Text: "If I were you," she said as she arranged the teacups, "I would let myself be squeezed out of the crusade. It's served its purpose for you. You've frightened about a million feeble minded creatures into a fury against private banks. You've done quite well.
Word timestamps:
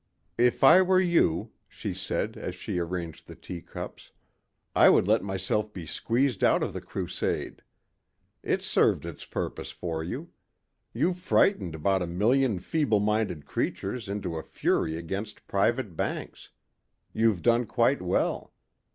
"If 0.39 0.63
I 0.63 0.81
were 0.81 0.99
you," 0.99 1.51
she 1.69 1.93
said 1.93 2.35
as 2.35 2.55
she 2.55 2.79
arranged 2.79 3.27
the 3.27 3.35
teacups, 3.35 4.09
"I 4.75 4.89
would 4.89 5.07
let 5.07 5.23
myself 5.23 5.71
be 5.73 5.85
squeezed 5.85 6.43
out 6.43 6.63
of 6.63 6.73
the 6.73 6.81
crusade. 6.81 7.61
It's 8.41 8.65
served 8.65 9.05
its 9.05 9.25
purpose 9.25 9.69
for 9.69 10.03
you. 10.03 10.31
You've 10.91 11.19
frightened 11.19 11.75
about 11.75 12.01
a 12.01 12.07
million 12.07 12.57
feeble 12.57 12.99
minded 12.99 13.45
creatures 13.45 14.09
into 14.09 14.37
a 14.37 14.41
fury 14.41 14.97
against 14.97 15.45
private 15.45 15.95
banks. 15.95 16.49
You've 17.13 17.43
done 17.43 17.67
quite 17.67 18.01
well. 18.01 18.55